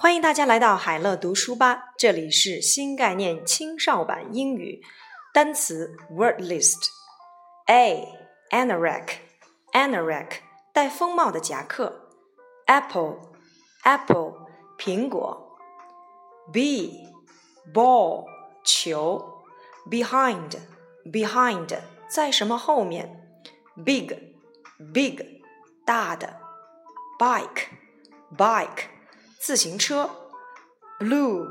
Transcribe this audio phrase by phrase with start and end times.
[0.00, 4.80] 欢迎大家来到海乐读书吧，这里是新概念青少版英语
[5.34, 6.86] 单词 word list。
[7.66, 8.06] A
[8.50, 9.14] anorak
[9.72, 10.34] anorak
[10.72, 12.10] 戴风帽的夹克
[12.66, 13.16] ，apple
[13.82, 14.46] apple
[14.78, 15.58] 苹果。
[16.52, 17.08] B
[17.74, 18.24] ball
[18.62, 19.42] 球
[19.90, 20.58] ，behind
[21.06, 21.76] behind
[22.08, 23.42] 在什么后面
[23.84, 24.16] ？big
[24.94, 25.20] big
[25.84, 26.36] 大的
[27.18, 27.64] ，bike
[28.36, 28.84] bike
[29.39, 30.09] 自行车，
[30.99, 31.45] blue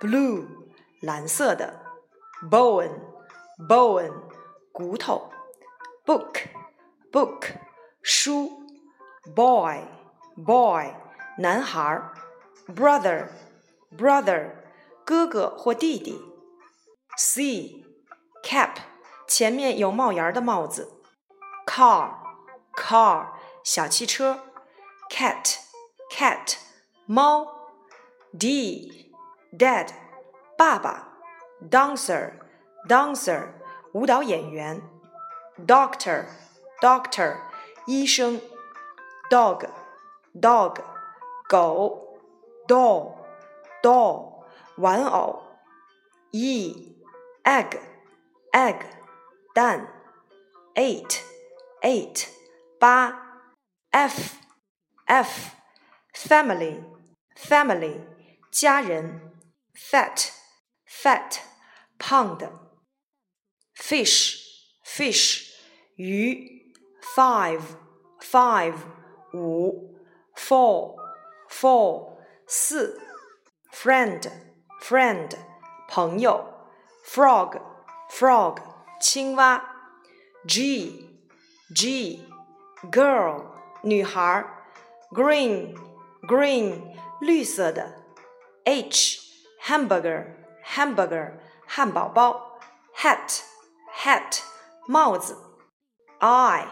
[0.00, 0.46] blue
[1.00, 1.80] 蓝色的，
[2.50, 3.00] bone
[3.68, 4.12] bone
[4.72, 5.30] 骨头，
[6.04, 6.46] book
[7.12, 7.42] book
[8.02, 8.50] 书，
[9.34, 9.82] boy
[10.36, 10.94] boy
[11.38, 12.02] 男孩，
[12.66, 13.28] brother
[13.96, 14.52] brother
[15.04, 16.20] 哥哥或弟弟，
[17.16, 17.84] c
[18.42, 18.76] cap
[19.26, 21.02] 前面有帽檐的帽子，
[21.66, 22.14] car
[22.74, 23.28] car
[23.62, 24.40] 小汽车，
[25.10, 25.56] cat
[26.10, 26.56] cat
[27.06, 27.46] 猫，
[28.38, 29.12] d
[29.56, 29.88] dad
[30.56, 31.08] 爸爸，
[31.70, 32.32] dancer
[32.88, 33.48] dancer
[33.92, 34.82] 舞蹈演员，
[35.66, 36.26] doctor
[36.80, 37.38] doctor
[37.86, 38.40] 医生，
[39.30, 39.68] dog
[40.40, 40.76] dog
[41.48, 42.18] 狗，
[42.66, 43.14] doll
[43.82, 44.44] doll
[44.76, 45.42] 玩偶，
[46.32, 46.94] e
[47.44, 47.78] egg
[48.52, 48.82] egg
[49.54, 49.88] 蛋，
[50.74, 51.20] eight
[51.80, 52.28] eight
[52.78, 53.42] 八，
[53.90, 54.36] f
[55.06, 55.50] f
[56.12, 56.82] family
[57.42, 58.00] family
[58.50, 59.32] 家人，
[59.74, 60.30] fat
[60.86, 61.38] fat
[61.98, 62.52] 胖的，
[63.76, 64.36] fish
[64.84, 65.50] fish
[65.96, 66.72] 鱼，
[67.14, 67.62] five
[68.20, 68.74] five
[69.32, 69.94] 五，
[70.34, 70.96] four
[71.48, 73.00] four 四，
[73.72, 74.30] friend
[74.80, 75.30] friend
[75.88, 76.44] 朋友，
[77.04, 77.60] frog
[78.10, 78.58] frog
[79.00, 79.62] 青蛙，
[80.46, 81.10] g
[81.74, 82.24] g
[82.90, 83.44] girl
[83.82, 84.44] 女孩，
[85.10, 85.74] green
[86.22, 88.02] green 绿色的，
[88.64, 89.18] H
[89.62, 90.26] hamburger
[90.64, 91.32] hamburger
[91.66, 92.58] 汉堡包，
[92.94, 93.40] hat
[93.94, 94.40] hat
[94.86, 95.36] 帽子，
[96.18, 96.66] I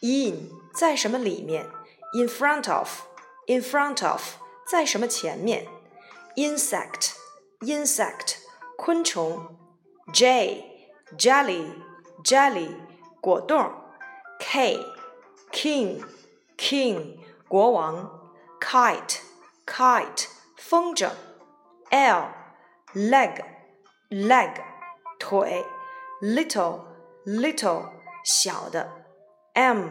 [0.00, 1.66] in 在什么里面，
[2.12, 3.02] in front of
[3.46, 4.34] in front of
[4.66, 5.66] 在什么前面，
[6.36, 7.12] insect
[7.60, 8.36] insect
[8.76, 9.56] 昆虫，
[10.12, 11.72] J jelly
[12.22, 12.76] jelly
[13.20, 13.72] 果冻，
[14.38, 14.84] K
[15.50, 16.04] king
[16.56, 18.21] king 国王
[18.62, 19.20] ，kite
[19.66, 21.10] kite 风筝，
[21.90, 22.28] l
[22.94, 23.44] leg
[24.10, 24.54] leg
[25.18, 25.64] 腿，
[26.20, 26.84] little
[27.24, 27.90] little
[28.24, 28.88] 小的，
[29.54, 29.90] m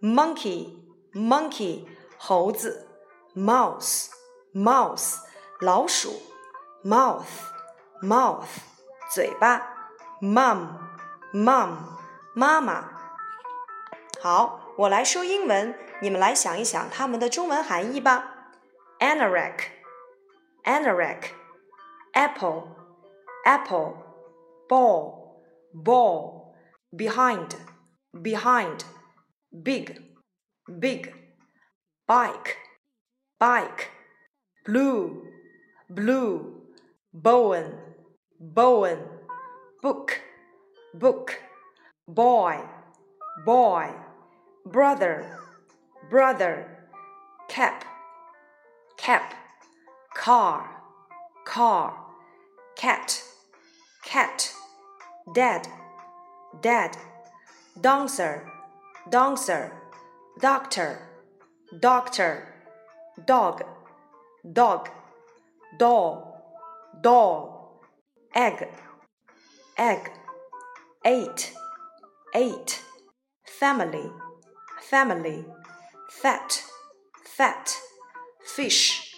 [0.00, 0.76] monkey
[1.12, 1.86] monkey
[2.18, 2.88] 猴子，
[3.34, 4.08] mouse
[4.52, 5.18] mouse
[5.60, 6.20] 老鼠，
[6.84, 7.24] mouth
[8.02, 8.48] mouth
[9.12, 9.60] 嘴巴，
[10.20, 10.78] mum
[11.32, 11.76] mum
[12.34, 12.84] 妈妈。
[14.22, 18.51] 好， 我来说英文你们来想一想它们的中文含义吧。
[18.99, 19.75] Anorak
[20.63, 21.29] anorak
[22.13, 22.75] apple
[23.45, 23.93] apple
[24.67, 25.41] ball
[25.73, 26.55] ball
[26.91, 27.55] behind
[28.13, 28.83] behind
[29.63, 30.01] big
[30.79, 31.13] big
[32.07, 32.57] bike
[33.37, 33.91] bike
[34.65, 35.23] blue
[35.89, 36.65] blue
[37.13, 37.73] bone
[38.39, 38.99] bone
[39.81, 40.19] book
[40.93, 41.33] book
[42.07, 42.57] boy
[43.45, 44.04] boy
[44.65, 45.23] brother,
[46.09, 46.65] brother,
[47.47, 47.85] cap,
[48.97, 49.33] cap,
[50.15, 50.81] car,
[51.45, 51.93] car,
[52.75, 53.21] cat,
[54.03, 54.51] cat,
[55.35, 55.67] dad,
[56.61, 56.97] dad,
[57.79, 58.51] dancer,
[59.11, 59.71] dancer,
[60.41, 60.99] doctor,
[61.79, 62.47] doctor,
[63.27, 63.63] dog,
[64.51, 64.89] dog,
[65.77, 66.41] doll,
[67.01, 67.81] doll,
[68.33, 68.67] egg,
[69.77, 70.09] egg,
[71.05, 71.53] eight,
[72.33, 72.81] eight,
[73.59, 74.09] family,
[74.89, 75.45] family,
[76.09, 76.63] fat,
[77.25, 77.75] fat.
[78.45, 79.13] Fish,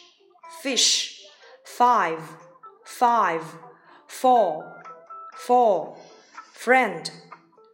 [0.64, 1.22] fish,
[1.66, 2.20] five,
[2.86, 3.44] five,
[4.08, 4.82] four,
[5.36, 5.98] four,
[6.54, 7.12] friend,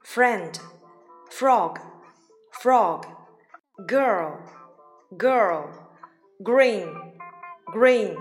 [0.03, 0.59] friend,
[1.29, 1.79] frog,
[2.51, 3.05] frog,
[3.87, 4.39] girl,
[5.15, 5.69] girl,
[6.41, 6.89] green,
[7.67, 8.17] green,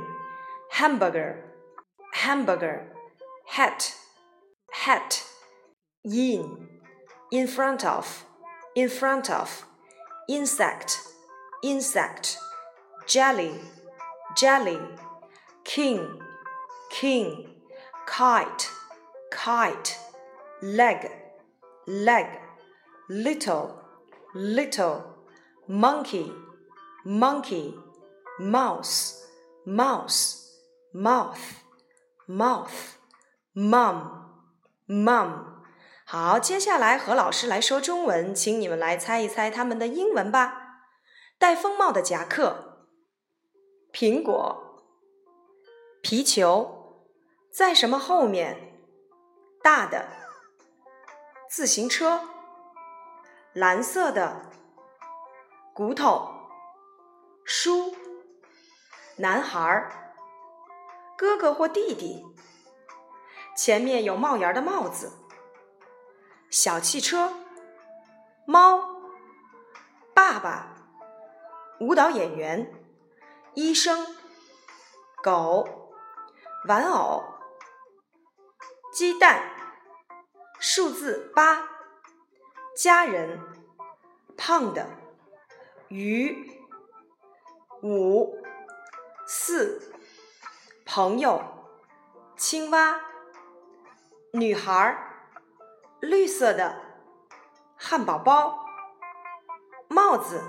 [0.70, 1.44] hamburger,
[2.12, 2.92] hamburger,
[3.48, 3.94] hat,
[4.72, 5.24] hat,
[6.04, 6.68] in,
[7.32, 8.24] in front of,
[8.74, 9.66] in front of,
[10.28, 10.98] insect,
[11.62, 12.38] insect
[13.06, 13.52] jelly,
[14.36, 14.78] jelly,
[15.64, 16.18] king,
[16.90, 17.46] king,
[18.06, 18.70] kite,
[19.30, 19.98] kite,
[20.62, 21.10] leg,
[21.86, 22.26] leg,
[23.08, 23.78] little,
[24.34, 25.04] little,
[25.68, 26.32] monkey,
[27.04, 27.74] monkey,
[28.38, 29.26] mouse,
[29.66, 30.56] mouse,
[30.94, 31.64] mouth,
[32.28, 32.98] mouth,
[33.54, 34.24] mum,
[34.88, 35.51] mum。
[36.14, 40.82] 好，接下来和老师来说中文，请你们来猜一猜他们的英文吧。
[41.38, 42.86] 戴风帽的夹克。
[43.94, 44.84] 苹果
[46.02, 47.08] 皮球
[47.50, 48.78] 在什么后面？
[49.62, 50.06] 大的
[51.48, 52.20] 自行车，
[53.54, 54.50] 蓝色的
[55.72, 56.28] 骨头，
[57.46, 57.96] 书，
[59.16, 60.14] 男孩儿，
[61.16, 62.22] 哥哥或弟弟，
[63.56, 65.10] 前面有帽檐的帽子，
[66.52, 67.32] 小汽车，
[68.44, 69.00] 猫，
[70.12, 70.76] 爸爸，
[71.80, 72.70] 舞蹈演员，
[73.54, 74.06] 医生，
[75.22, 75.66] 狗，
[76.68, 77.24] 玩偶。
[78.92, 79.42] 鸡蛋，
[80.58, 81.66] 数字八，
[82.76, 83.40] 家人，
[84.36, 84.86] 胖的，
[85.88, 86.60] 鱼，
[87.82, 88.36] 五，
[89.26, 89.90] 四，
[90.84, 91.42] 朋友，
[92.36, 93.00] 青蛙，
[94.32, 95.11] 女孩儿，
[96.02, 96.76] 绿色的，
[97.76, 98.66] 汉堡包，
[99.86, 100.42] 帽子，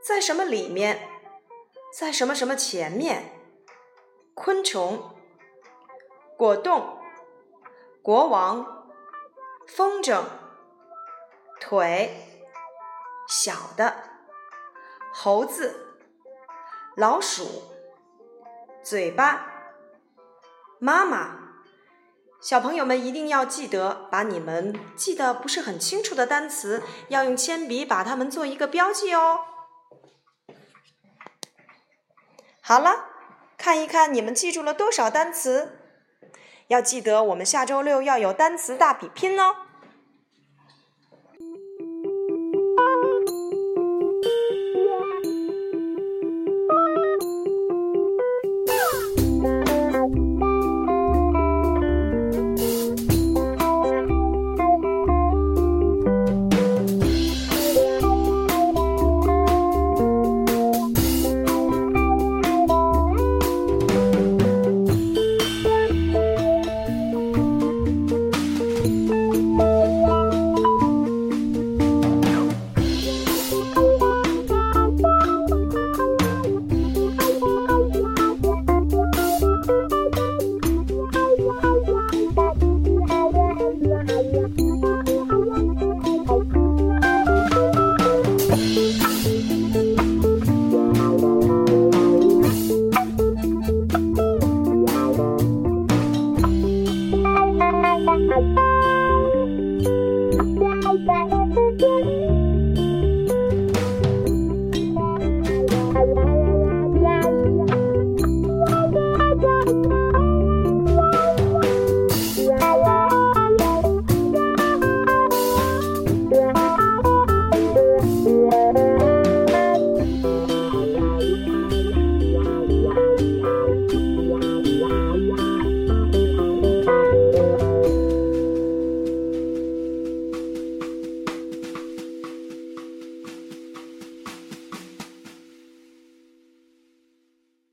[0.00, 1.08] 在什么里面？
[1.92, 3.32] 在什么什么前面？
[4.32, 5.10] 昆虫，
[6.38, 6.98] 果冻。
[8.00, 8.86] 国王，
[9.66, 10.22] 风筝，
[11.58, 12.44] 腿，
[13.26, 13.96] 小的，
[15.12, 15.98] 猴子，
[16.96, 17.44] 老鼠，
[18.84, 19.46] 嘴巴，
[20.78, 21.43] 妈妈，
[22.44, 29.40] 小朋友们一定要记得，把你们记得不是很清楚的单词，要用铅笔把它们做一个标记哦。
[32.60, 33.06] 好了，
[33.56, 35.78] 看一看你们记住了多少单词。
[36.66, 39.63] 要记得，我们下周六要有单词大比拼哦。